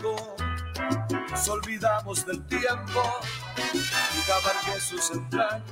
[0.00, 3.02] nos olvidamos del tiempo
[3.56, 5.62] y cabalgué sus entrañas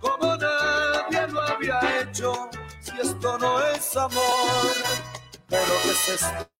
[0.00, 2.48] como nadie lo había hecho.
[2.80, 4.74] Si esto no es amor,
[5.48, 6.59] pero ¿qué es esto?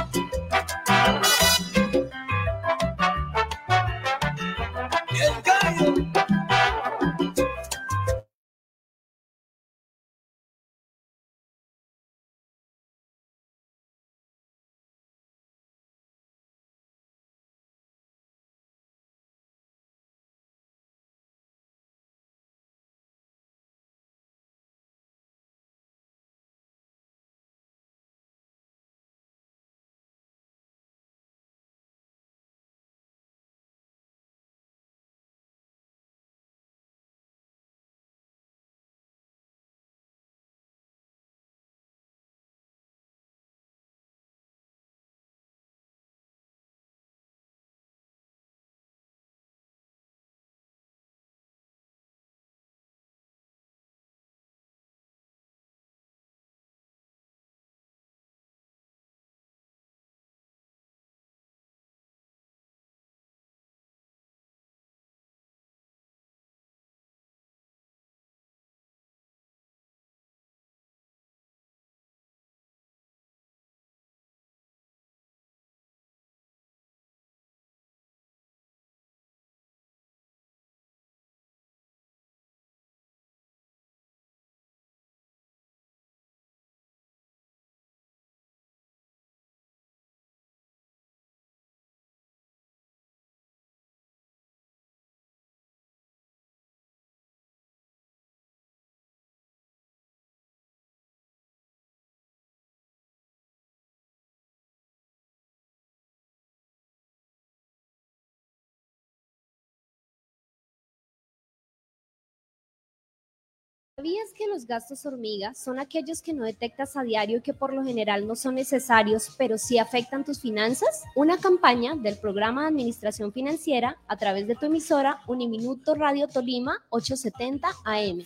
[114.01, 117.71] ¿Sabías que los gastos hormiga son aquellos que no detectas a diario y que por
[117.71, 121.03] lo general no son necesarios, pero sí afectan tus finanzas?
[121.15, 126.79] Una campaña del programa de Administración Financiera a través de tu emisora Uniminuto Radio Tolima
[126.89, 128.23] 870 AM.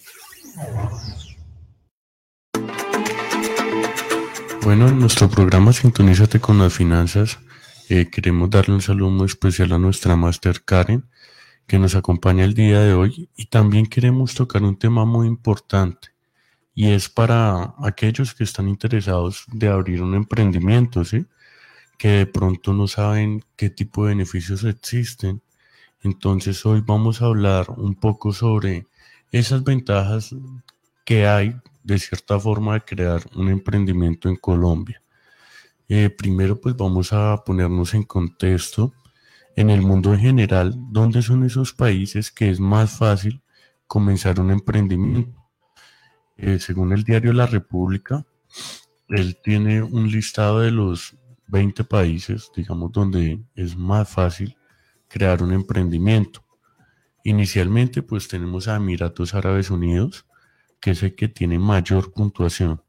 [4.63, 7.37] Bueno, en nuestro programa Sintonízate con las Finanzas
[7.89, 11.03] eh, queremos darle un saludo muy especial a nuestra máster Karen,
[11.67, 16.09] que nos acompaña el día de hoy, y también queremos tocar un tema muy importante,
[16.73, 21.25] y es para aquellos que están interesados de abrir un emprendimiento, ¿sí?
[21.97, 25.41] que de pronto no saben qué tipo de beneficios existen.
[26.01, 28.87] Entonces hoy vamos a hablar un poco sobre
[29.31, 30.35] esas ventajas
[31.05, 35.01] que hay de cierta forma de crear un emprendimiento en Colombia.
[35.87, 38.93] Eh, primero pues vamos a ponernos en contexto
[39.55, 43.41] en el mundo en general, ¿dónde son esos países que es más fácil
[43.87, 45.45] comenzar un emprendimiento?
[46.37, 48.25] Eh, según el diario La República,
[49.07, 51.15] él tiene un listado de los
[51.47, 54.57] 20 países, digamos, donde es más fácil
[55.07, 56.43] crear un emprendimiento.
[57.23, 60.25] Inicialmente, pues tenemos a Emiratos Árabes Unidos,
[60.81, 62.81] que es el que tiene mayor puntuación.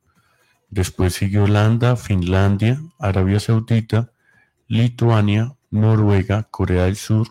[0.69, 4.13] Después sigue Holanda, Finlandia, Arabia Saudita,
[4.67, 7.29] Lituania, Noruega, Corea del Sur,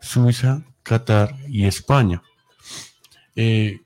[0.00, 2.22] Suiza, Qatar y España.
[3.36, 3.80] Eh,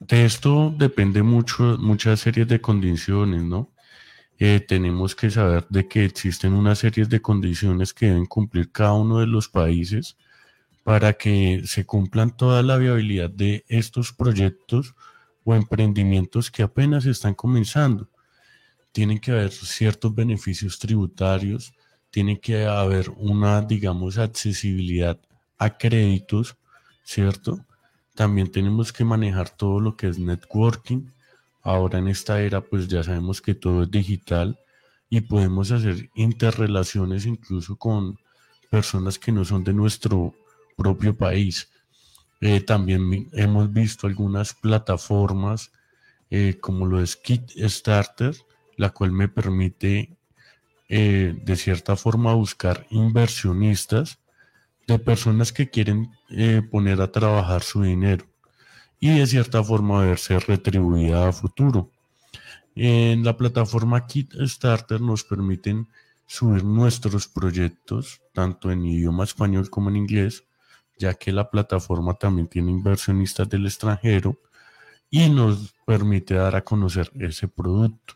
[0.00, 3.70] de esto depende mucho, muchas series de condiciones, ¿no?
[4.38, 8.94] Eh, tenemos que saber de que existen una serie de condiciones que deben cumplir cada
[8.94, 10.16] uno de los países
[10.82, 14.94] para que se cumplan toda la viabilidad de estos proyectos
[15.44, 18.10] o emprendimientos que apenas están comenzando.
[18.92, 21.72] Tienen que haber ciertos beneficios tributarios,
[22.14, 25.18] tiene que haber una, digamos, accesibilidad
[25.58, 26.56] a créditos,
[27.02, 27.66] ¿cierto?
[28.14, 31.08] También tenemos que manejar todo lo que es networking.
[31.60, 34.60] Ahora en esta era, pues ya sabemos que todo es digital
[35.10, 38.16] y podemos hacer interrelaciones incluso con
[38.70, 40.36] personas que no son de nuestro
[40.76, 41.68] propio país.
[42.40, 45.72] Eh, también hemos visto algunas plataformas
[46.30, 47.18] eh, como lo es
[47.56, 48.36] Starter,
[48.76, 50.16] la cual me permite
[50.88, 54.18] eh, de cierta forma buscar inversionistas
[54.86, 56.10] de personas que quieren
[56.70, 58.26] poner a trabajar su dinero
[59.00, 61.90] y de cierta forma verse retribuida a futuro.
[62.74, 65.88] En la plataforma Starter nos permiten
[66.26, 70.44] subir nuestros proyectos tanto en idioma español como en inglés
[70.98, 74.38] ya que la plataforma también tiene inversionistas del extranjero
[75.10, 78.14] y nos permite dar a conocer ese producto.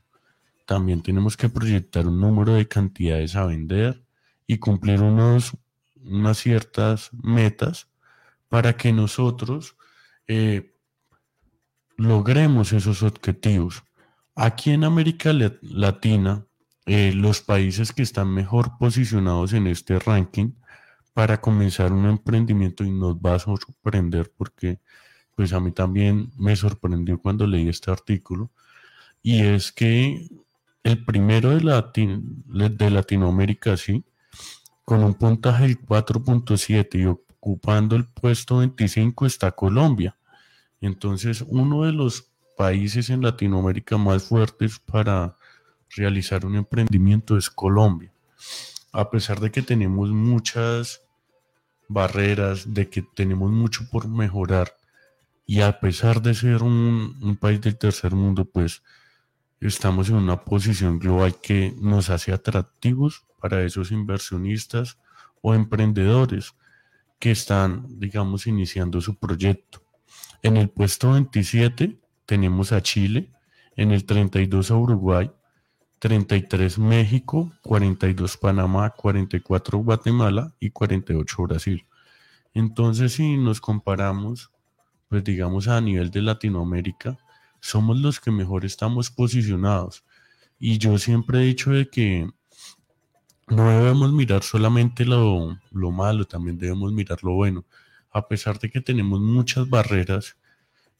[0.68, 4.04] También tenemos que proyectar un número de cantidades a vender
[4.46, 5.56] y cumplir unos,
[6.04, 7.88] unas ciertas metas
[8.50, 9.78] para que nosotros
[10.26, 10.76] eh,
[11.96, 13.82] logremos esos objetivos.
[14.34, 15.32] Aquí en América
[15.62, 16.44] Latina,
[16.84, 20.52] eh, los países que están mejor posicionados en este ranking
[21.14, 24.80] para comenzar un emprendimiento y nos va a sorprender porque
[25.34, 28.50] pues a mí también me sorprendió cuando leí este artículo
[29.22, 30.28] y es que
[30.82, 34.04] el primero de, de Latinoamérica, sí,
[34.84, 40.16] con un puntaje del 4.7 y ocupando el puesto 25 está Colombia.
[40.80, 45.36] Entonces, uno de los países en Latinoamérica más fuertes para
[45.90, 48.12] realizar un emprendimiento es Colombia.
[48.92, 51.02] A pesar de que tenemos muchas
[51.88, 54.74] barreras, de que tenemos mucho por mejorar
[55.46, 58.82] y a pesar de ser un, país del tercer mundo, pues
[59.60, 64.98] estamos en una posición global que nos hace atractivos para esos inversionistas
[65.42, 66.54] o emprendedores
[67.18, 69.82] que están, digamos, iniciando su proyecto.
[70.42, 73.32] En el puesto 27 tenemos a Chile,
[73.76, 75.30] en el 32 a Uruguay,
[75.98, 81.86] 33 México, 42 Panamá, 44 Guatemala y 48 Brasil.
[82.54, 84.50] Entonces, si nos comparamos,
[85.08, 87.18] pues digamos a nivel de Latinoamérica,
[87.60, 90.04] somos los que mejor estamos posicionados.
[90.58, 92.28] Y yo siempre he dicho de que
[93.48, 97.64] no debemos mirar solamente lo, lo malo, también debemos mirar lo bueno.
[98.10, 100.36] A pesar de que tenemos muchas barreras,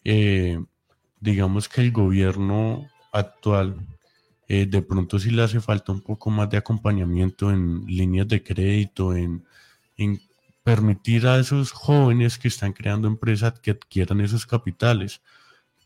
[0.05, 0.59] eh,
[1.21, 3.87] digamos que el gobierno actual
[4.49, 8.43] eh, de pronto sí le hace falta un poco más de acompañamiento en líneas de
[8.43, 9.45] crédito, en,
[10.63, 15.23] permitir a esos jóvenes que están creando empresas que adquieran esos capitales.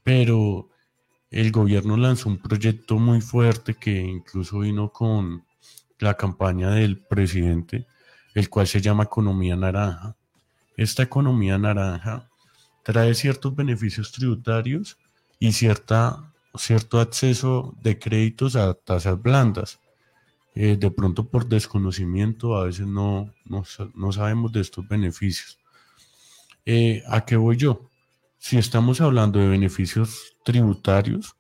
[0.02, 0.68] Pero
[1.30, 5.44] el gobierno lanzó un proyecto muy fuerte que incluso vino con
[5.99, 7.87] la campaña del presidente,
[8.35, 10.16] el cual se llama Economía Naranja.
[10.76, 12.30] Esta economía naranja
[12.82, 14.99] trae ciertos beneficios tributarios
[15.38, 19.80] y cierta cierto acceso de créditos a tasas blandas.
[20.54, 25.59] Eh, de pronto por desconocimiento a veces no, no, sabemos de estos beneficios.
[26.66, 27.88] Eh, ¿A qué voy yo?
[28.44, 31.37] Si estamos hablando de beneficios tributarios,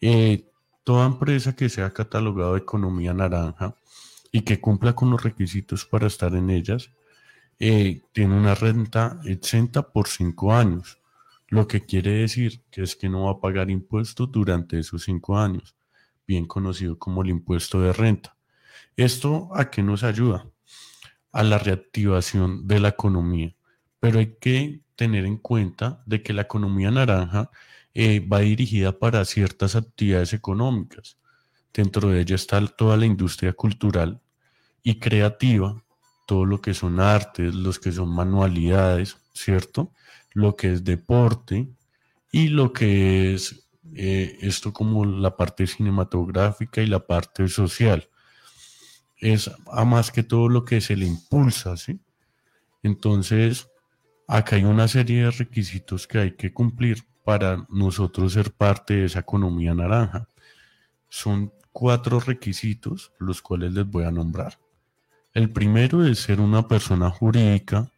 [0.00, 0.50] eh,
[0.82, 3.76] toda empresa que sea catalogada economía naranja
[4.32, 6.90] y que cumpla con los requisitos para estar en ellas,
[7.58, 10.98] eh, tiene una renta exenta por cinco años,
[11.48, 15.36] lo que quiere decir que es que no va a pagar impuestos durante esos cinco
[15.36, 15.76] años,
[16.26, 18.38] bien conocido como el impuesto de renta.
[18.96, 20.46] ¿Esto a qué nos ayuda?
[21.30, 23.54] A la reactivación de la economía,
[24.00, 27.50] pero hay que tener en cuenta de que la economía naranja
[27.94, 31.16] eh, va dirigida para ciertas actividades económicas.
[31.72, 34.20] Dentro de ella está toda la industria cultural
[34.82, 35.80] y creativa,
[36.26, 39.92] todo lo que son artes, los que son manualidades, ¿cierto?
[40.32, 41.68] Lo que es deporte
[42.32, 48.08] y lo que es eh, esto como la parte cinematográfica y la parte social.
[49.16, 52.00] Es a más que todo lo que se le impulsa, ¿sí?
[52.82, 53.68] Entonces,
[54.28, 59.04] acá hay una serie de requisitos que hay que cumplir para nosotros ser parte de
[59.06, 60.28] esa economía naranja.
[61.08, 64.58] Son cuatro requisitos, los cuales les voy a nombrar.
[65.32, 67.90] El primero es ser una persona jurídica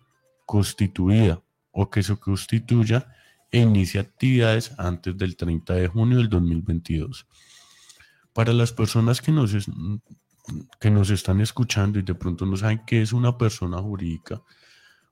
[0.47, 3.07] constituida o que se constituya
[3.51, 7.27] e inicie actividades antes del 30 de junio del 2022.
[8.33, 9.53] Para las personas que nos,
[10.81, 14.41] que nos están escuchando y de pronto no saben qué es una persona jurídica,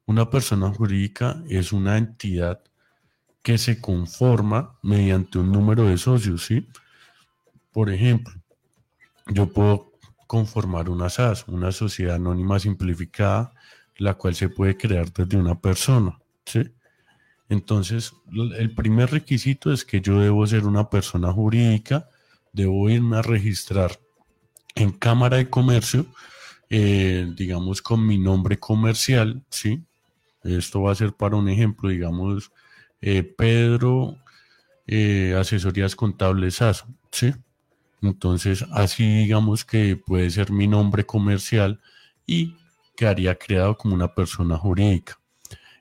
[0.08, 2.62] una persona jurídica es una entidad
[3.42, 6.66] que se conforma mediante un número de socios, ¿sí?
[7.72, 8.32] Por ejemplo,
[9.26, 9.92] yo puedo
[10.26, 13.52] conformar una SAS, una sociedad anónima simplificada,
[13.98, 16.62] la cual se puede crear desde una persona, ¿sí?
[17.50, 18.14] Entonces,
[18.56, 22.08] el primer requisito es que yo debo ser una persona jurídica,
[22.54, 24.00] debo irme a registrar
[24.74, 26.06] en Cámara de Comercio,
[26.70, 29.84] eh, digamos con mi nombre comercial, ¿sí?
[30.42, 32.52] Esto va a ser para un ejemplo, digamos,
[33.00, 34.16] eh, Pedro
[34.86, 37.34] eh, Asesorías Contables SAS, ¿sí?
[38.00, 41.80] Entonces, así digamos que puede ser mi nombre comercial
[42.26, 42.56] y
[42.96, 45.18] quedaría creado como una persona jurídica.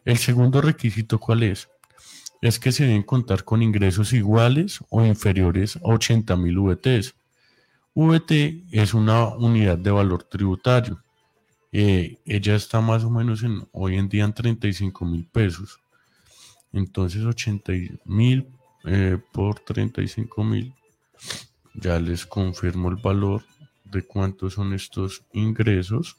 [0.06, 1.70] El segundo requisito, ¿cuál es?
[2.42, 7.16] Es que se deben contar con ingresos iguales o inferiores a 80 mil VTs.
[7.94, 11.02] VT es una unidad de valor tributario.
[11.72, 15.80] Eh, ella está más o menos en, hoy en día en 35 mil pesos.
[16.72, 17.74] Entonces 80
[18.06, 18.48] mil
[18.86, 20.74] eh, por 35 mil
[21.74, 23.44] ya les confirmo el valor
[23.84, 26.18] de cuántos son estos ingresos.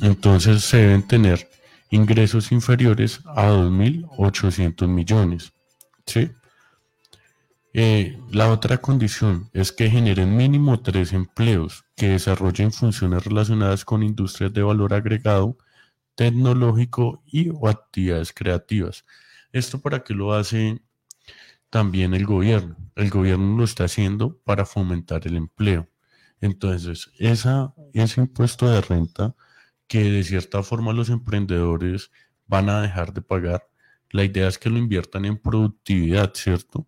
[0.00, 1.48] Entonces se deben tener
[1.90, 5.52] ingresos inferiores a 2.800 millones.
[6.06, 6.30] ¿sí?
[7.74, 14.02] Eh, la otra condición es que generen mínimo tres empleos que desarrollen funciones relacionadas con
[14.02, 15.58] industrias de valor agregado,
[16.14, 19.04] tecnológico y o actividades creativas.
[19.52, 20.80] Esto para que lo hace
[21.70, 22.76] también el gobierno.
[22.96, 25.88] El gobierno lo está haciendo para fomentar el empleo.
[26.40, 29.34] Entonces, ese impuesto de renta
[29.86, 32.10] que de cierta forma los emprendedores
[32.46, 33.68] van a dejar de pagar,
[34.10, 36.86] la idea es que lo inviertan en productividad, ¿cierto?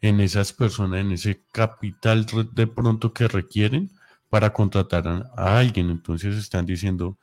[0.00, 3.90] En esas personas, en ese capital de pronto que requieren
[4.30, 5.90] para contratar a alguien.
[5.90, 7.18] Entonces están diciendo,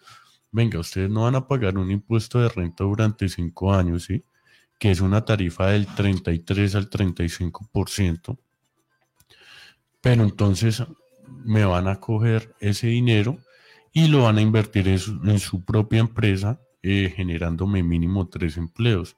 [0.51, 4.23] venga, ustedes no van a pagar un impuesto de renta durante cinco años, ¿sí?
[4.79, 8.37] que es una tarifa del 33 al 35%,
[10.01, 10.83] pero entonces
[11.27, 13.39] me van a coger ese dinero
[13.91, 19.17] y lo van a invertir en su, propia empresa, eh, generándome mínimo tres empleos.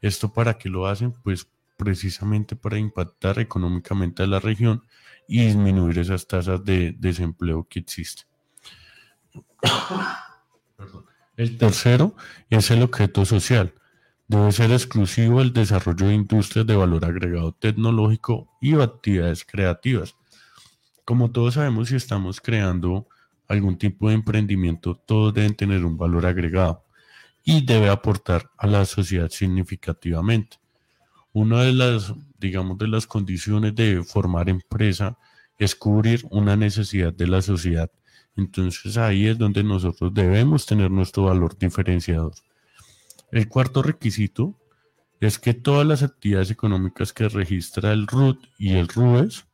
[0.00, 1.12] ¿Esto para qué lo hacen?
[1.24, 4.82] Pues precisamente para impactar económicamente a la región
[5.28, 8.26] y disminuir esas tasas de desempleo que existen.
[11.36, 12.14] El tercero
[12.50, 13.72] es el objeto social.
[14.28, 20.14] Debe ser exclusivo el desarrollo de industrias de valor agregado tecnológico y actividades creativas.
[21.04, 23.08] Como todos sabemos, si estamos creando
[23.48, 26.84] algún tipo de emprendimiento, todos deben tener un valor agregado
[27.44, 30.58] y debe aportar a la sociedad significativamente.
[31.32, 35.16] Una de las, digamos, de las condiciones de formar empresa
[35.58, 37.90] es cubrir una necesidad de la sociedad.
[38.36, 42.32] Entonces ahí es donde nosotros debemos tener nuestro valor diferenciador.
[43.30, 44.58] El cuarto requisito
[45.20, 49.46] es que todas las actividades económicas que registra el RUT y el RUES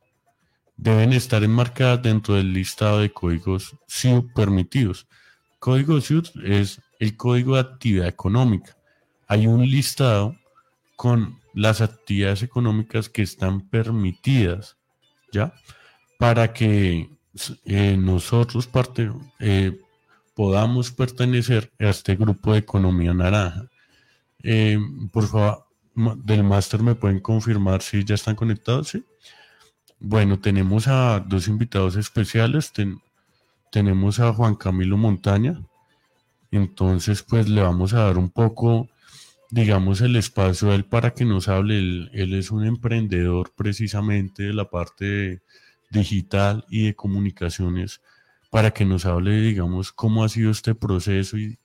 [0.75, 5.07] deben estar enmarcadas dentro del listado de códigos SIU permitidos.
[5.59, 8.75] Código SIU es el código de actividad económica.
[9.27, 10.35] Hay un listado
[10.95, 14.77] con las actividades económicas que están permitidas,
[15.31, 15.53] ¿ya?
[16.17, 17.09] Para que
[17.65, 19.79] eh, nosotros parte, eh,
[20.35, 23.69] podamos pertenecer a este grupo de economía naranja.
[24.43, 24.79] Eh,
[25.11, 25.65] por favor,
[26.17, 29.03] del máster me pueden confirmar si ya están conectados, ¿sí?
[29.99, 32.71] Bueno, tenemos a dos invitados especiales.
[33.71, 35.61] tenemos a Juan Camilo Montaña.
[36.51, 38.87] Entonces, pues le vamos a dar un poco,
[39.49, 41.79] digamos, el espacio a él para que nos hable.
[41.79, 45.41] Él, él es un emprendedor precisamente de la parte
[45.89, 48.01] digital y de comunicaciones
[48.49, 51.57] para que nos hable, digamos, cómo ha sido este proceso y,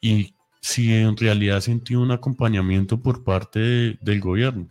[0.00, 4.68] y si en realidad ha sentido un acompañamiento por parte del gobierno.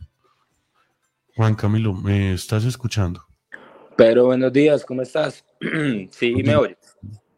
[1.36, 3.26] Juan Camilo, ¿me estás escuchando?
[3.98, 5.46] Pero buenos días, ¿cómo estás?
[6.12, 6.78] ¿Sí me oyes?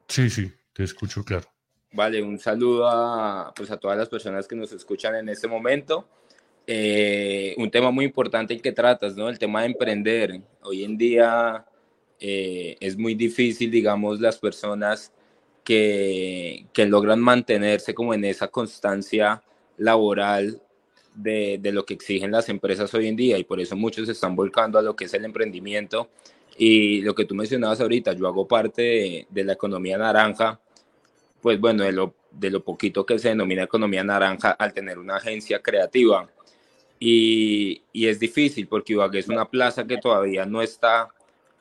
[0.08, 1.53] Sí, sí, te escucho claro.
[1.94, 6.08] Vale, un saludo a, pues a todas las personas que nos escuchan en este momento.
[6.66, 9.30] Eh, un tema muy importante que tratas, ¿no?
[9.30, 10.42] El tema de emprender.
[10.64, 11.64] Hoy en día
[12.20, 15.14] eh, es muy difícil, digamos, las personas
[15.64, 19.44] que, que, logran mantenerse como en esa constancia
[19.78, 20.62] laboral
[21.14, 24.14] de, de, lo que exigen las empresas hoy en día y por eso muchos se
[24.14, 26.10] están volcando a lo que es el emprendimiento
[26.58, 30.60] y lo que tú mencionabas ahorita, yo hago parte de, de la economía naranja,
[31.44, 35.18] pues bueno, de lo, de lo poquito que se denomina economía naranja al tener una
[35.18, 36.30] agencia creativa.
[37.00, 41.10] Y, y es difícil porque Ibagué es una plaza que todavía no está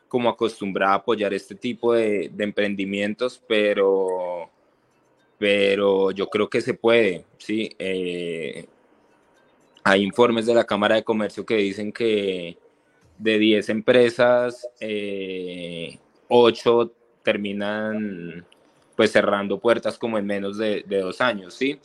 [0.06, 4.48] como acostumbrada a apoyar este tipo de, emprendimientos, pero,
[5.36, 7.74] pero yo creo que se puede, ¿sí?
[7.78, 8.66] Eh,
[9.82, 12.56] hay informes de la Cámara de Comercio que dicen que
[13.18, 15.98] de 10 empresas, 8 eh,
[17.24, 18.46] terminan
[19.02, 21.80] pues cerrando puertas como en menos de, de, dos años, ¿sí?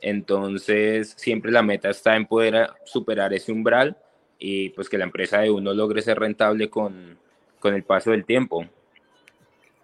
[0.00, 3.96] Entonces, siempre la meta está en poder superar ese umbral
[4.38, 7.18] y pues que la empresa de uno logre ser rentable con,
[7.58, 8.64] con el paso del tiempo.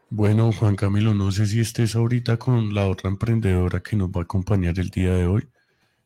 [0.09, 4.21] Bueno, Juan Camilo, no sé si estés ahorita con la otra emprendedora que nos va
[4.21, 5.49] a acompañar el día de hoy.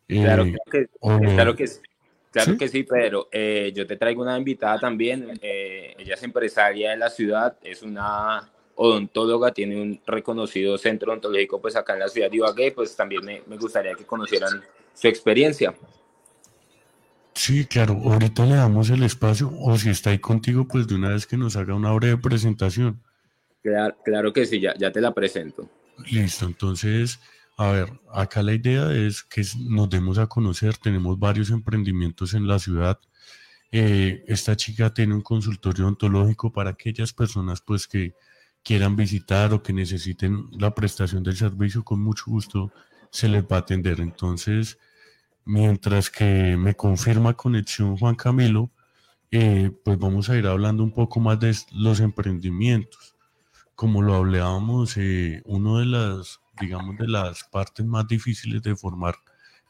[0.08, 0.88] claro, eh, que,
[1.34, 1.66] claro que
[2.30, 5.38] Claro que sí, pero eh, yo te traigo una invitada también.
[5.42, 11.60] Eh, ella es empresaria de la ciudad, es una odontóloga, tiene un reconocido centro odontológico
[11.60, 14.62] pues acá en la ciudad de Ibagué, pues también me, me gustaría que conocieran
[14.94, 15.74] su experiencia.
[17.34, 21.10] Sí, claro, ahorita le damos el espacio, o si está ahí contigo, pues de una
[21.10, 23.02] vez que nos haga una breve presentación.
[23.62, 25.68] Claro, claro que sí, ya, ya te la presento.
[26.10, 27.20] Listo, entonces,
[27.56, 32.46] a ver, acá la idea es que nos demos a conocer, tenemos varios emprendimientos en
[32.46, 32.98] la ciudad.
[33.70, 38.14] Eh, esta chica tiene un consultorio ontológico para aquellas personas pues que
[38.62, 42.72] quieran visitar o que necesiten la prestación del servicio, con mucho gusto
[43.10, 44.00] se les va a atender.
[44.00, 44.78] Entonces,
[45.44, 48.70] Mientras que me confirma conexión Juan Camilo,
[49.30, 53.16] eh, pues vamos a ir hablando un poco más de los emprendimientos.
[53.74, 59.16] Como lo hablábamos, eh, una de las, digamos, de las partes más difíciles de formar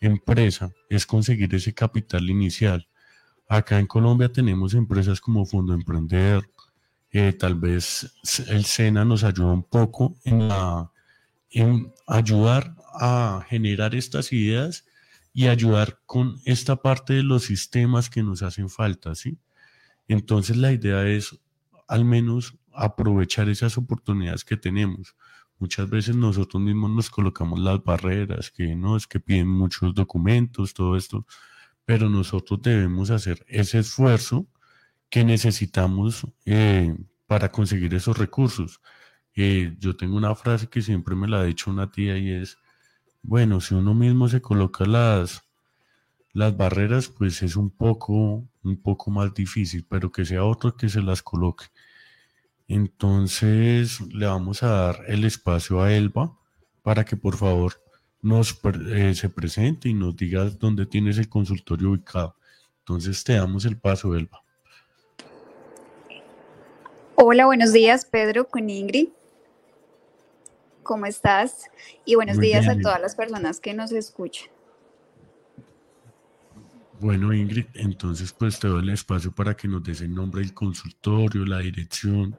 [0.00, 2.86] empresa es conseguir ese capital inicial.
[3.48, 6.42] Acá en Colombia tenemos empresas como Fondo Emprender,
[7.12, 8.14] eh, tal vez
[8.48, 10.48] el SENA nos ayuda un poco en,
[11.50, 14.86] en ayudar a generar estas ideas
[15.34, 19.38] y ayudar con esta parte de los sistemas que nos hacen falta, ¿sí?
[20.08, 21.38] Entonces la idea es
[21.86, 25.14] al menos aprovechar esas oportunidades que tenemos.
[25.58, 30.74] Muchas veces nosotros mismos nos colocamos las barreras, que no es que piden muchos documentos,
[30.74, 31.26] todo esto,
[31.84, 34.46] pero nosotros debemos hacer ese esfuerzo
[35.12, 36.96] que necesitamos eh,
[37.26, 38.80] para conseguir esos recursos.
[39.36, 42.56] Eh, yo tengo una frase que siempre me la ha dicho una tía y es,
[43.20, 45.44] bueno, si uno mismo se coloca las,
[46.32, 50.88] las barreras, pues es un poco, un poco más difícil, pero que sea otro que
[50.88, 51.66] se las coloque.
[52.66, 56.38] Entonces le vamos a dar el espacio a Elba
[56.80, 57.74] para que por favor
[58.22, 62.34] nos eh, se presente y nos diga dónde tienes el consultorio ubicado.
[62.78, 64.41] Entonces te damos el paso, Elba.
[67.24, 69.10] Hola, buenos días, Pedro, con Ingrid.
[70.82, 71.70] ¿Cómo estás?
[72.04, 74.48] Y buenos días a todas las personas que nos escuchan.
[76.98, 80.52] Bueno, Ingrid, entonces pues te doy el espacio para que nos des el nombre del
[80.52, 82.36] consultorio, la dirección,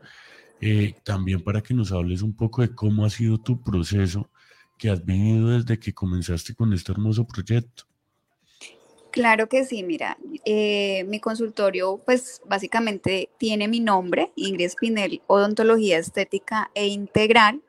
[0.59, 4.29] eh, también para que nos hables un poco de cómo ha sido tu proceso
[4.77, 7.85] que has vivido desde que comenzaste con este hermoso proyecto.
[9.13, 15.99] Claro que sí, mira, eh, mi consultorio pues básicamente tiene mi nombre, Ingrid Spinel, Odontología
[15.99, 17.61] Estética e Integral.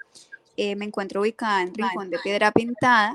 [0.56, 3.14] Eh, me encuentro ubicada en Rincón de Piedra Pintada.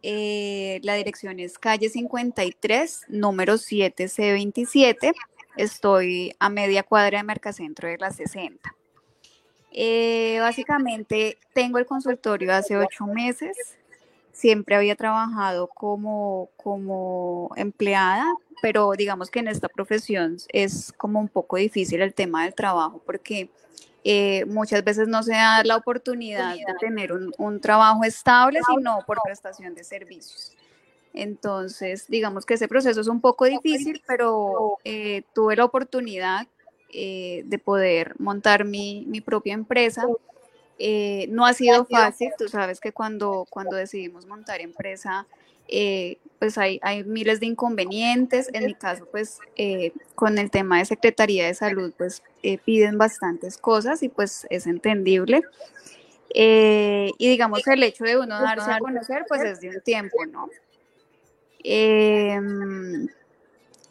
[0.00, 5.12] Eh, la dirección es calle 53, número 7C27.
[5.56, 8.76] Estoy a media cuadra de Mercacentro de la 60.
[9.72, 13.76] Eh, básicamente tengo el consultorio hace ocho meses.
[14.34, 18.26] Siempre había trabajado como, como empleada,
[18.60, 23.00] pero digamos que en esta profesión es como un poco difícil el tema del trabajo
[23.06, 23.48] porque
[24.02, 29.18] eh, muchas veces no se da la oportunidad de tener un, trabajo estable, sino por
[29.24, 30.52] prestación de servicios.
[31.14, 36.48] Entonces, digamos que ese proceso es un poco difícil, pero eh, tuve la oportunidad
[36.92, 40.04] eh, de poder montar mi, mi propia empresa.
[41.28, 45.26] No ha sido fácil, tú sabes que cuando, cuando decidimos montar empresa,
[46.38, 48.50] pues hay, hay, miles de inconvenientes.
[48.52, 49.38] En mi caso, pues
[50.14, 54.66] con el tema de Secretaría de Salud, pues eh, piden bastantes cosas y pues es
[54.66, 55.42] entendible.
[56.34, 60.26] Eh, y digamos el hecho de uno darse a conocer, pues es de un tiempo,
[60.26, 60.50] ¿no?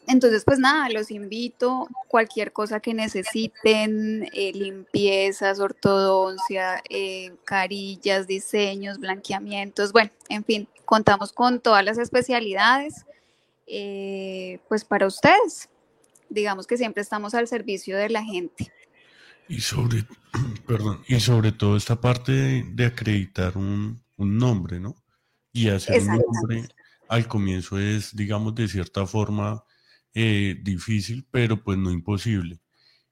[0.07, 6.83] Entonces, pues nada, los invito, cualquier cosa que necesiten, eh, limpiezas, ortodoncia,
[7.45, 13.05] carillas, diseños, blanqueamientos, bueno, en fin, contamos con todas las especialidades,
[14.67, 15.69] pues para ustedes
[16.33, 18.71] digamos que siempre estamos al servicio de la gente.
[19.47, 20.05] Y sobre,
[20.67, 24.95] perdón, y sobre todo esta parte de, acreditar un, nombre, ¿no?
[25.51, 26.69] Y hacer un nombre
[27.09, 29.63] al comienzo es, digamos, de cierta forma
[30.13, 32.59] eh, difícil, pero pues no imposible.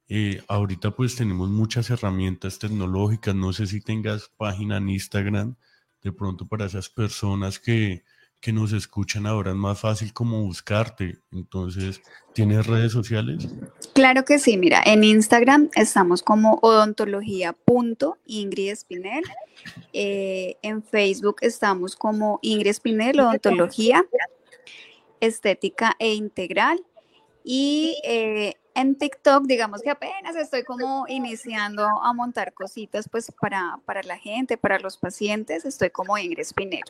[0.08, 5.56] Eh, ahorita pues tenemos muchas herramientas tecnológicas, no sé si tengas página en Instagram,
[6.02, 8.04] de pronto para esas personas que
[8.42, 11.20] que nos escuchan ahora es más fácil como buscarte.
[11.32, 12.02] Entonces,
[12.34, 13.48] ¿tienes redes sociales?
[13.94, 19.24] Claro que sí, mira, en Instagram estamos como odontología.ingrid Espinel.
[19.94, 24.04] Eh, en Facebook estamos como Ingrid Espinel, odontología,
[25.20, 26.84] estética e integral.
[27.44, 33.80] Y eh, en TikTok, digamos que apenas estoy como iniciando a montar cositas pues para,
[33.86, 36.84] para la gente, para los pacientes, estoy como Ingrid Spinner.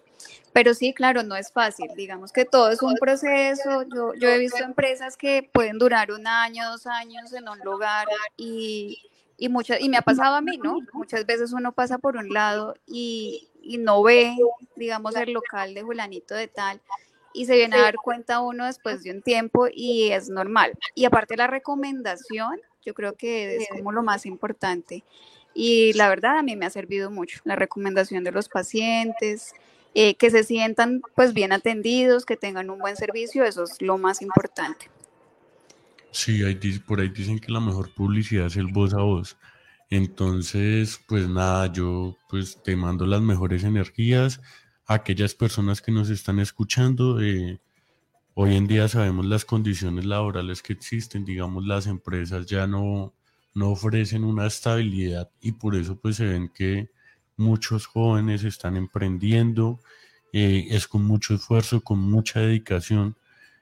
[0.53, 4.37] Pero sí, claro, no es fácil, digamos que todo es un proceso, yo, yo he
[4.37, 9.01] visto empresas que pueden durar un año, dos años en un lugar y,
[9.37, 10.77] y, y me ha pasado a mí, ¿no?
[10.93, 14.35] Muchas veces uno pasa por un lado y, y no ve,
[14.75, 16.81] digamos, el local de Julanito de tal
[17.33, 20.77] y se viene a dar cuenta uno después de un tiempo y es normal.
[20.95, 25.03] Y aparte la recomendación, yo creo que es como lo más importante.
[25.53, 29.53] Y la verdad a mí me ha servido mucho la recomendación de los pacientes,
[29.93, 33.97] eh, que se sientan pues bien atendidos, que tengan un buen servicio, eso es lo
[33.97, 34.89] más importante.
[36.11, 36.41] Sí,
[36.85, 39.37] por ahí dicen que la mejor publicidad es el voz a voz.
[39.89, 44.39] Entonces, pues nada, yo pues te mando las mejores energías
[44.85, 47.21] aquellas personas que nos están escuchando.
[47.21, 47.59] Eh,
[48.33, 53.13] hoy en día sabemos las condiciones laborales que existen, digamos, las empresas ya no,
[53.53, 56.89] no ofrecen una estabilidad y por eso pues se ven que
[57.37, 59.79] muchos jóvenes están emprendiendo,
[60.33, 63.15] eh, es con mucho esfuerzo, con mucha dedicación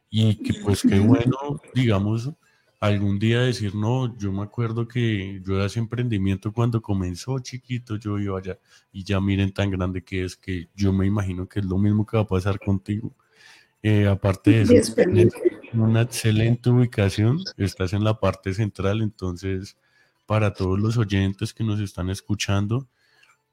[0.10, 2.32] y que pues qué bueno, digamos,
[2.80, 8.18] algún día decir, no, yo me acuerdo que yo ese emprendimiento cuando comenzó chiquito, yo
[8.20, 8.58] iba allá
[8.92, 12.06] y ya miren tan grande que es que yo me imagino que es lo mismo
[12.06, 13.13] que va a pasar contigo.
[13.84, 15.34] Eh, aparte de eso, tienes
[15.74, 19.78] una excelente ubicación, estás en la parte central, entonces
[20.26, 22.88] para todos los oyentes que nos están escuchando,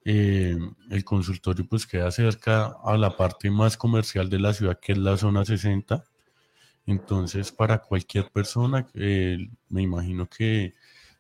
[0.04, 0.56] eh,
[0.90, 4.98] el consultorio pues queda cerca a la parte más comercial de la ciudad que es
[4.98, 6.04] la zona 60
[6.86, 10.74] entonces, para cualquier persona, eh, me imagino que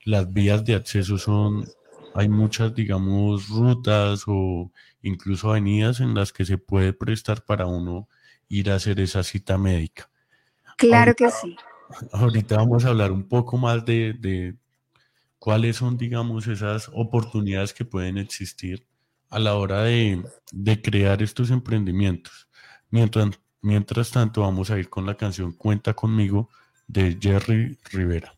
[0.04, 1.66] las vías de acceso son,
[2.14, 4.70] hay muchas, digamos, rutas o
[5.02, 8.08] incluso avenidas en las que se puede prestar para uno
[8.48, 10.08] ir a hacer esa cita médica.
[10.78, 11.56] Claro que sí.
[12.12, 14.54] Ahorita vamos a hablar un poco más de, de
[15.40, 18.86] cuáles son, digamos, esas oportunidades que pueden existir
[19.30, 22.48] a la hora de, de crear estos emprendimientos.
[22.90, 23.30] Mientras,
[23.66, 26.48] Mientras tanto, vamos a ir con la canción Cuenta conmigo
[26.86, 28.35] de Jerry Rivera.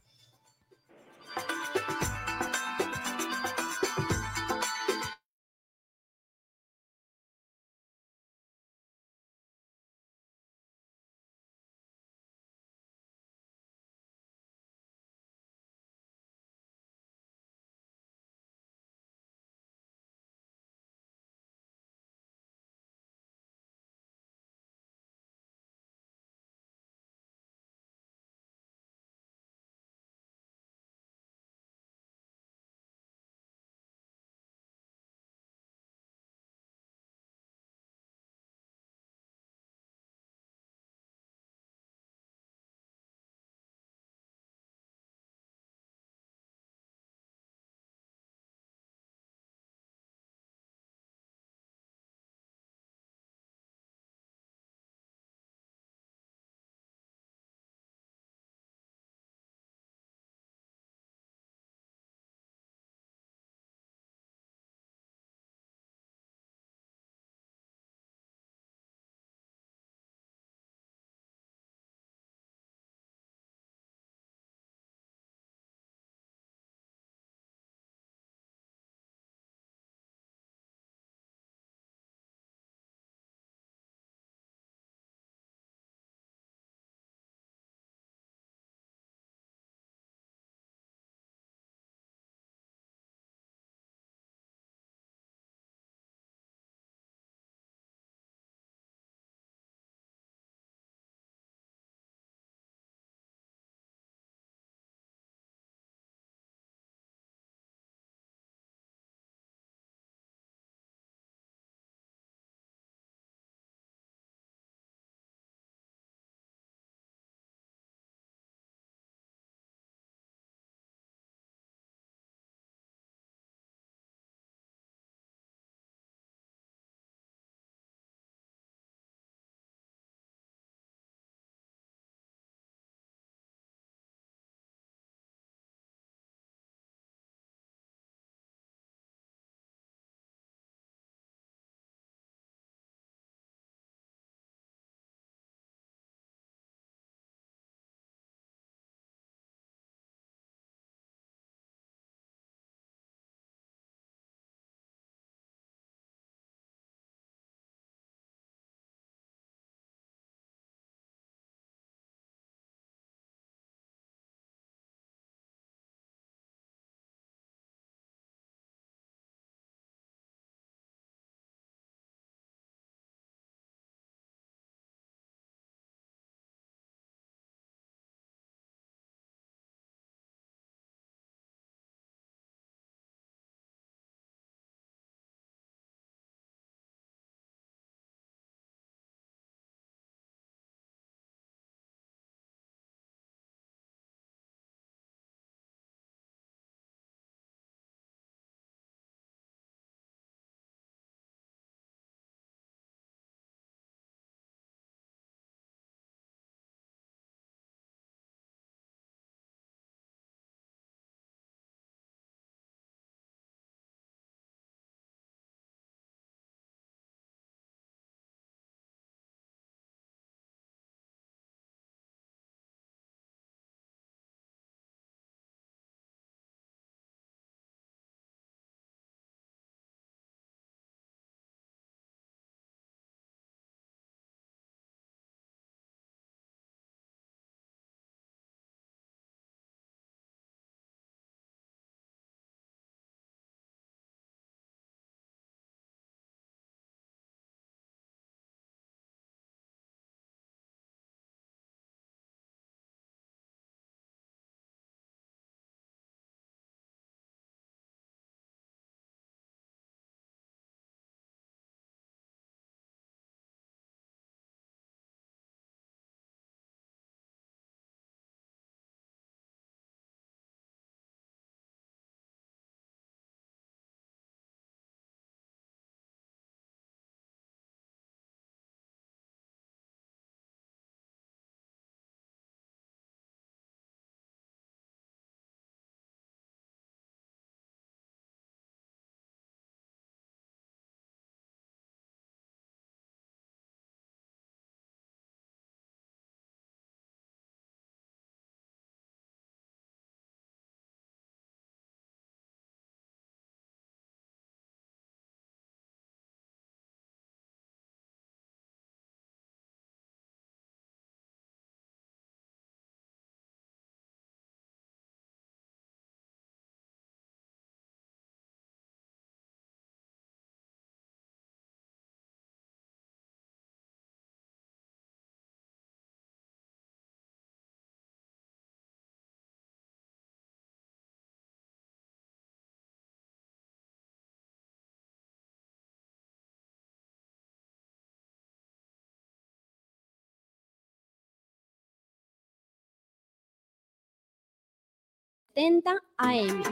[345.59, 346.63] 1070 AM.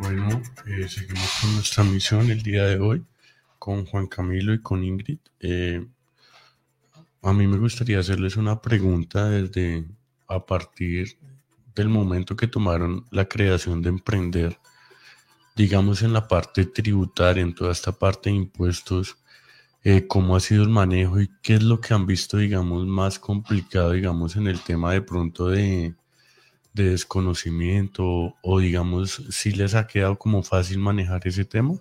[0.00, 3.04] Bueno, eh, seguimos con nuestra misión el día de hoy
[3.60, 5.20] con Juan Camilo y con Ingrid.
[5.38, 5.86] Eh,
[7.22, 9.86] a mí me gustaría hacerles una pregunta desde
[10.26, 11.16] a partir
[11.76, 14.58] del momento que tomaron la creación de emprender,
[15.54, 19.16] digamos en la parte tributaria, en toda esta parte de impuestos,
[19.84, 23.20] eh, cómo ha sido el manejo y qué es lo que han visto, digamos, más
[23.20, 25.94] complicado, digamos, en el tema de pronto de,
[26.74, 31.78] de desconocimiento o, digamos, si les ha quedado como fácil manejar ese tema?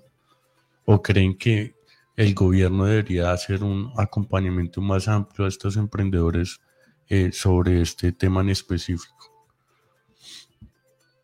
[0.86, 1.75] ¿O creen que
[2.15, 6.62] el gobierno debería hacer un acompañamiento más amplio a estos emprendedores
[7.10, 9.34] eh, sobre este tema en específico?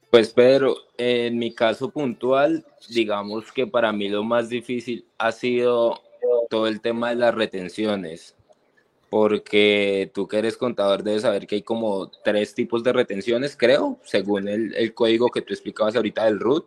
[0.09, 6.01] Pues Pedro, en mi caso puntual, digamos que para mí lo más difícil ha sido
[6.49, 8.35] todo el tema de las retenciones,
[9.09, 13.99] porque tú que eres contador debes saber que hay como tres tipos de retenciones, creo,
[14.03, 16.65] según el, el código que tú explicabas ahorita del RUT.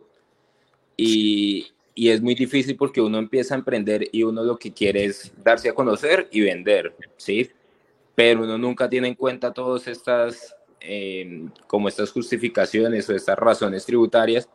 [0.97, 5.05] Y, y es muy difícil porque uno empieza a emprender y uno lo que quiere
[5.05, 7.49] es darse a conocer y vender, ¿sí?
[8.15, 13.85] Pero uno nunca tiene en cuenta todas estas, eh, como estas justificaciones o estas razones
[13.85, 14.49] tributarias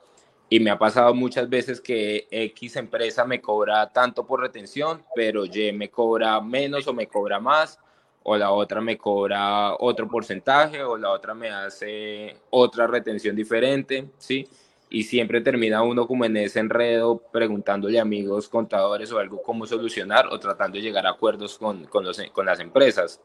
[0.50, 5.44] y me ha pasado muchas veces que X empresa me cobra tanto por retención, pero
[5.44, 7.78] Y me cobra menos o me cobra más,
[8.22, 14.08] o la otra me cobra otro porcentaje, o la otra me hace otra retención diferente,
[14.18, 14.48] ¿sí?
[14.90, 19.66] Y siempre termina uno como en ese enredo preguntándole a amigos contadores o algo cómo
[19.66, 23.20] solucionar o tratando de llegar a acuerdos con, con, los, con las empresas.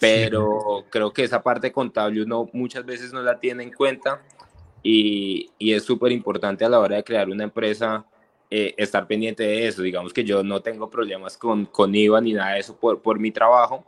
[0.00, 4.20] Pero creo que esa parte contable uno muchas veces no la tiene en cuenta
[4.82, 8.06] y, y es súper importante a la hora de crear una empresa
[8.54, 9.80] eh, estar pendiente de eso.
[9.80, 13.18] Digamos que yo no tengo problemas con, con IVA ni nada de eso por, por
[13.18, 13.82] mi trabajo,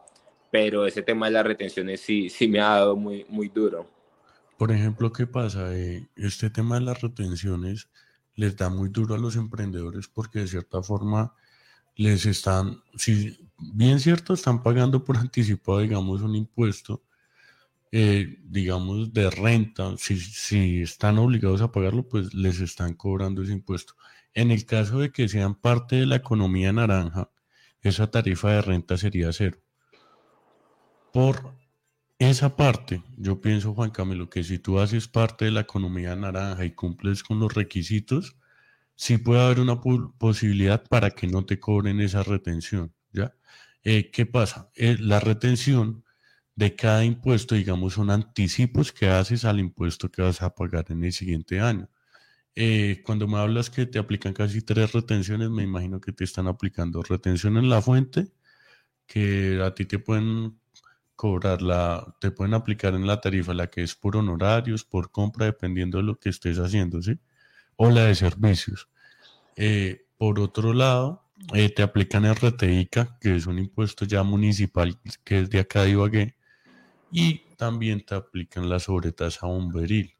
[0.50, 3.86] pero ese tema de las retenciones sí, sí me ha dado muy, muy duro.
[4.56, 5.76] Por ejemplo, ¿qué pasa?
[5.76, 7.90] Eh, este tema de las retenciones
[8.36, 11.34] les da muy duro a los emprendedores porque de cierta forma
[11.94, 17.02] les están, si bien cierto, están pagando por anticipado, digamos, un impuesto,
[17.96, 23.52] eh, digamos, de renta, si, si están obligados a pagarlo, pues les están cobrando ese
[23.52, 23.94] impuesto.
[24.32, 27.30] En el caso de que sean parte de la economía naranja,
[27.82, 29.58] esa tarifa de renta sería cero.
[31.12, 31.54] Por
[32.18, 36.64] esa parte, yo pienso, Juan Camilo, que si tú haces parte de la economía naranja
[36.64, 38.36] y cumples con los requisitos,
[38.96, 39.80] sí puede haber una
[40.18, 43.36] posibilidad para que no te cobren esa retención, ¿ya?
[43.84, 44.72] Eh, ¿Qué pasa?
[44.74, 46.03] Eh, la retención
[46.56, 51.04] de cada impuesto, digamos, son anticipos que haces al impuesto que vas a pagar en
[51.04, 51.88] el siguiente año.
[52.56, 56.46] Eh, cuando me hablas que te aplican casi tres retenciones, me imagino que te están
[56.46, 58.28] aplicando retención en la fuente,
[59.06, 60.60] que a ti te pueden
[61.16, 65.46] cobrar la, te pueden aplicar en la tarifa la que es por honorarios, por compra,
[65.46, 67.18] dependiendo de lo que estés haciendo, ¿sí?
[67.76, 68.88] O la de servicios.
[69.56, 74.98] Eh, por otro lado, eh, te aplican el RTICA, que es un impuesto ya municipal
[75.24, 76.36] que es de acá de Ibagué,
[77.16, 80.16] y también te aplican la sobretasa bomberil.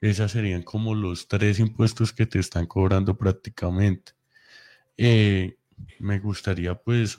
[0.00, 4.12] Esas serían como los tres impuestos que te están cobrando prácticamente.
[4.96, 5.58] Eh,
[5.98, 7.18] me gustaría pues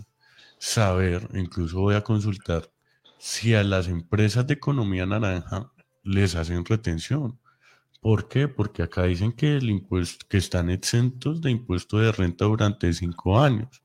[0.57, 2.71] saber, incluso voy a consultar,
[3.17, 7.37] si a las empresas de economía naranja les hacen retención.
[7.99, 8.47] ¿Por qué?
[8.47, 13.41] Porque acá dicen que el impuesto, que están exentos de impuesto de renta durante cinco
[13.41, 13.83] años.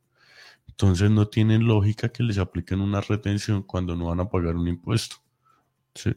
[0.69, 4.69] Entonces no tienen lógica que les apliquen una retención cuando no van a pagar un
[4.69, 5.17] impuesto.
[5.95, 6.13] Sí.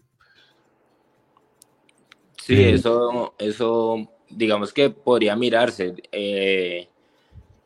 [2.45, 5.95] Sí, eh, eso, eso, digamos que podría mirarse.
[6.11, 6.88] Eh,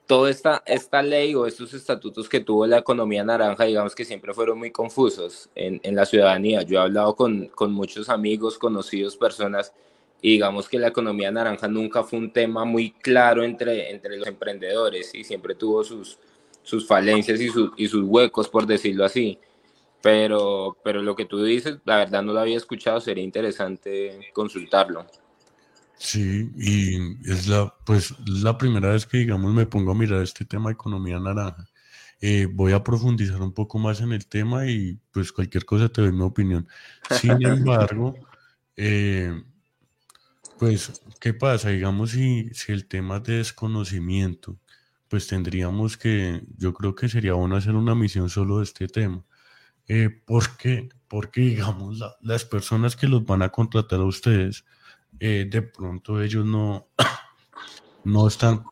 [0.09, 4.33] toda esta, esta ley o estos estatutos que tuvo la economía naranja, digamos que siempre
[4.33, 6.63] fueron muy confusos en, en la ciudadanía.
[6.63, 9.73] Yo he hablado con, con, muchos amigos, conocidos, personas,
[10.21, 14.27] y digamos que la economía naranja nunca fue un tema muy claro entre, entre los
[14.27, 16.17] emprendedores y siempre tuvo sus,
[16.63, 19.37] sus falencias y, su, y sus huecos, por decirlo así.
[20.01, 25.05] Pero, pero lo que tú dices, la verdad no lo había escuchado, sería interesante consultarlo.
[25.97, 30.45] Sí, y es la, pues, la primera vez que, digamos, me pongo a mirar este
[30.45, 31.67] tema de economía naranja.
[32.21, 36.01] Eh, voy a profundizar un poco más en el tema y pues cualquier cosa te
[36.01, 36.67] doy mi opinión.
[37.11, 38.15] Sin embargo,
[38.77, 39.43] eh,
[40.57, 41.69] pues, ¿qué pasa?
[41.69, 44.57] Digamos, si, si el tema es de desconocimiento,
[45.09, 49.25] pues tendríamos que, yo creo que sería bueno hacer una misión solo de este tema.
[49.89, 50.87] Eh, ¿Por qué?
[51.07, 54.63] Porque, digamos, las personas que los van a contratar a ustedes,
[55.19, 56.87] eh, de pronto ellos no,
[58.03, 58.63] no están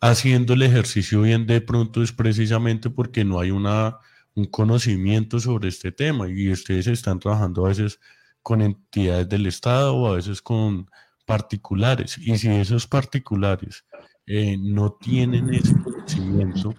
[0.00, 3.98] haciendo el ejercicio bien, de pronto es precisamente porque no hay una,
[4.34, 7.98] un conocimiento sobre este tema y ustedes están trabajando a veces
[8.40, 10.88] con entidades del Estado o a veces con
[11.24, 12.18] particulares.
[12.18, 13.84] Y si esos particulares
[14.26, 16.72] eh, no tienen ese conocimiento,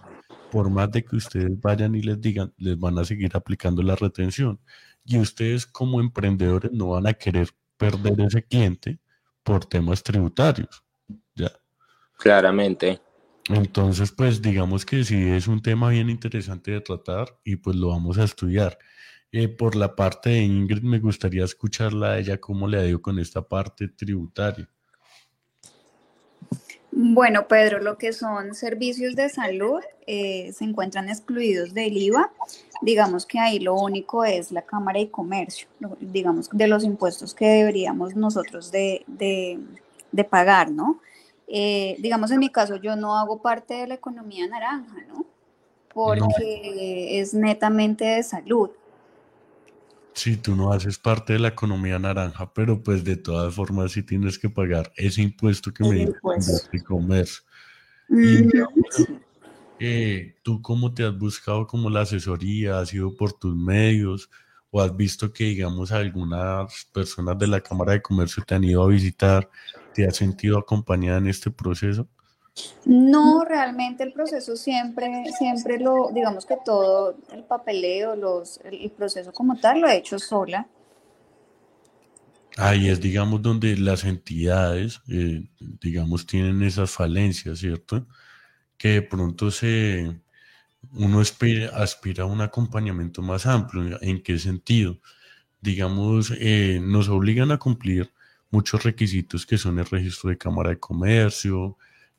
[0.51, 3.95] por más de que ustedes vayan y les digan, les van a seguir aplicando la
[3.95, 4.59] retención.
[5.05, 8.99] Y ustedes como emprendedores no van a querer perder ese cliente
[9.43, 10.83] por temas tributarios.
[11.35, 11.51] ¿ya?
[12.17, 12.99] Claramente.
[13.49, 17.89] Entonces, pues digamos que sí es un tema bien interesante de tratar y pues lo
[17.89, 18.77] vamos a estudiar.
[19.31, 23.01] Eh, por la parte de Ingrid, me gustaría escucharla a ella cómo le ha ido
[23.01, 24.69] con esta parte tributaria.
[26.99, 32.31] Bueno, Pedro, lo que son servicios de salud eh, se encuentran excluidos del IVA.
[32.81, 35.67] Digamos que ahí lo único es la Cámara de Comercio,
[35.99, 40.99] digamos, de los impuestos que deberíamos nosotros de, de pagar, ¿no?
[41.47, 45.23] Eh, digamos, en mi caso, yo no hago parte de la economía naranja, ¿no?
[45.93, 48.71] Porque es netamente de salud.
[50.17, 54.01] Sí, tú no haces parte de la economía naranja, pero pues de todas formas sí
[54.01, 57.43] tienes que pagar ese impuesto que me dices de comercio.
[59.77, 62.79] Eh, ¿Tú cómo te has buscado como la asesoría?
[62.79, 64.31] ¿Ha sido por tus medios?
[64.71, 68.83] ¿O has visto que, digamos, algunas personas de la Cámara de Comercio te han ido
[68.83, 69.47] a visitar
[69.93, 72.07] ¿Te has sentido acompañada en este proceso?
[72.85, 79.31] No, realmente el proceso siempre, siempre lo, digamos que todo el papeleo, los, el proceso
[79.31, 80.67] como tal lo he hecho sola.
[82.57, 88.07] Ahí es, digamos, donde las entidades, eh, digamos, tienen esas falencias, ¿cierto?
[88.77, 90.19] Que de pronto se,
[90.93, 93.99] uno aspira, aspira a un acompañamiento más amplio.
[94.01, 94.99] ¿En qué sentido?
[95.61, 98.11] Digamos, eh, nos obligan a cumplir
[98.49, 101.77] muchos requisitos que son el registro de Cámara de Comercio,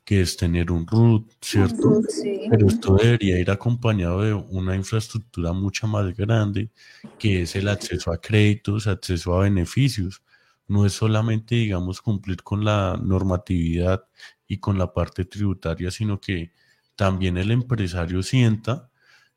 [0.09, 2.01] que es tener un RUT, ¿cierto?
[2.49, 6.71] Pero esto debería ir acompañado de una infraestructura mucho más grande,
[7.19, 10.23] que es el acceso a créditos, acceso a beneficios.
[10.67, 14.03] No es solamente, digamos, cumplir con la normatividad
[14.47, 16.53] y con la parte tributaria, sino que
[16.95, 18.89] también el empresario sienta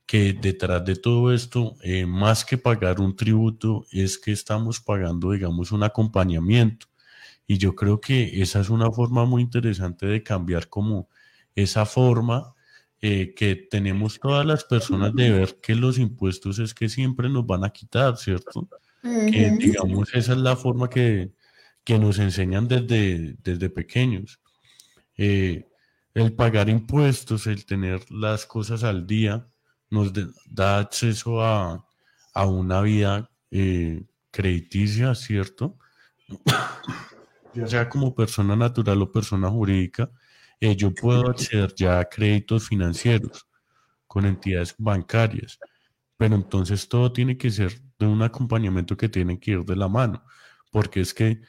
[0.06, 5.32] que detrás de todo esto, eh, más que pagar un tributo, es que estamos pagando,
[5.32, 6.86] digamos, un acompañamiento.
[7.52, 11.10] Y yo creo que esa es una forma muy interesante de cambiar como
[11.54, 12.54] esa forma
[13.02, 17.46] eh, que tenemos todas las personas de ver que los impuestos es que siempre nos
[17.46, 18.70] van a quitar, ¿cierto?
[19.02, 21.32] Que digamos, esa es la forma que,
[21.86, 24.40] nos enseñan desde, desde pequeños.
[25.18, 25.68] Eh,
[26.14, 29.46] el pagar impuestos, el tener las cosas al día,
[29.90, 30.10] nos
[30.46, 31.86] da acceso a,
[32.34, 35.76] una vida eh, crediticia, ¿cierto?
[37.54, 40.10] Ya sea como persona natural o persona jurídica,
[40.60, 43.46] eh, yo puedo acceder ya a créditos financieros
[44.06, 45.58] con entidades bancarias,
[46.16, 49.88] pero entonces todo tiene que ser de un acompañamiento que tiene que ir de la
[49.88, 50.24] mano,
[50.70, 51.40] porque es que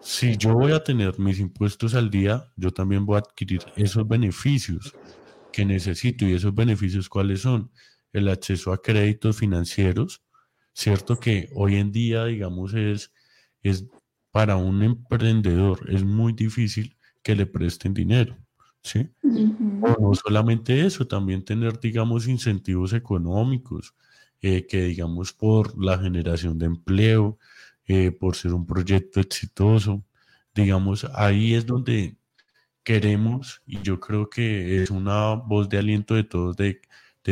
[0.00, 4.06] si yo voy a tener mis impuestos al día, yo también voy a adquirir esos
[4.06, 4.94] beneficios
[5.50, 6.26] que necesito.
[6.26, 7.70] ¿Y esos beneficios cuáles son?
[8.12, 10.22] El acceso a créditos financieros,
[10.74, 11.18] ¿cierto?
[11.18, 13.12] Que hoy en día, digamos, es,
[13.62, 13.86] es
[14.34, 18.36] para un emprendedor, es muy difícil que le presten dinero.
[18.82, 19.08] ¿Sí?
[19.80, 23.94] O no solamente eso, también tener, digamos, incentivos económicos,
[24.42, 27.38] eh, que digamos por la generación de empleo,
[27.86, 30.04] eh, por ser un proyecto exitoso,
[30.52, 32.16] digamos, ahí es donde
[32.82, 36.80] queremos, y yo creo que es una voz de aliento de todos, de,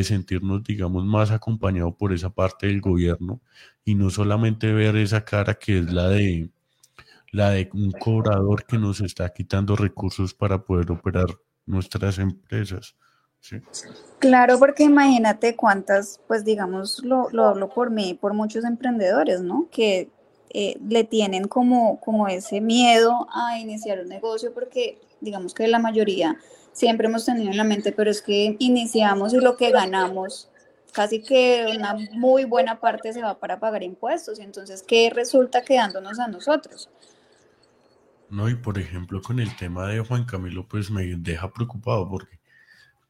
[0.05, 3.41] sentirnos, digamos, más acompañados por esa parte del gobierno
[3.85, 6.51] y no solamente ver esa cara que es la de
[7.33, 11.27] la de un cobrador que nos está quitando recursos para poder operar
[11.67, 12.95] nuestras empresas.
[14.21, 19.67] Claro, porque imagínate cuántas, pues digamos, lo, lo hablo por mí, por muchos emprendedores, ¿no?
[19.71, 20.11] Que
[20.51, 25.79] eh, le tienen como, como ese miedo a iniciar un negocio porque digamos que la
[25.79, 26.37] mayoría
[26.73, 30.51] siempre hemos tenido en la mente, pero es que iniciamos y lo que ganamos,
[30.93, 36.19] casi que una muy buena parte se va para pagar impuestos, entonces, ¿qué resulta quedándonos
[36.19, 36.91] a nosotros?
[38.33, 42.41] No, y por ejemplo, con el tema de Juan Camilo, pues me deja preocupado porque,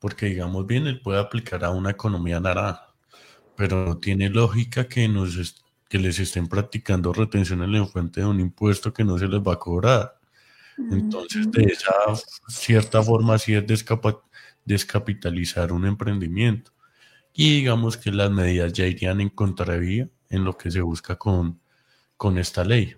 [0.00, 2.92] porque digamos bien, él puede aplicar a una economía naranja,
[3.56, 8.26] pero no tiene lógica que nos que les estén practicando retención en la fuente de
[8.26, 10.18] un impuesto que no se les va a cobrar.
[10.90, 11.92] Entonces, de esa
[12.48, 13.64] cierta forma, sí es
[14.64, 16.72] descapitalizar un emprendimiento.
[17.32, 21.60] Y digamos que las medidas ya irían en contravía en lo que se busca con,
[22.16, 22.96] con esta ley.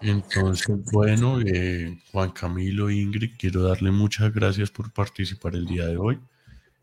[0.00, 5.96] Entonces, bueno, eh, Juan Camilo Ingrid, quiero darle muchas gracias por participar el día de
[5.96, 6.18] hoy.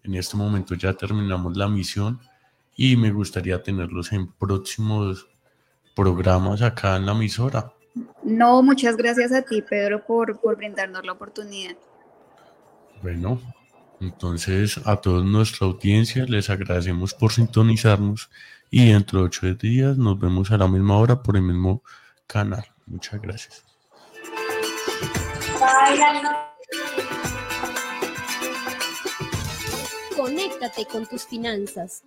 [0.04, 2.20] En este momento ya terminamos la misión
[2.76, 5.28] y me gustaría tenerlos en próximos
[5.96, 7.74] programas acá en la emisora.
[8.24, 11.76] No, muchas gracias a ti, Pedro, por, por brindarnos la oportunidad.
[13.02, 13.42] Bueno,
[14.00, 18.30] entonces a toda nuestra audiencia les agradecemos por sintonizarnos
[18.70, 21.84] y dentro de ocho días nos vemos a la misma hora por el mismo
[22.28, 22.66] canal.
[22.86, 23.66] Muchas gracias.
[30.16, 32.04] Conéctate con tus finanzas.